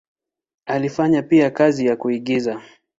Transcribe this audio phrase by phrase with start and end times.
[0.65, 2.61] Alifanya pia kazi ya uigizaji.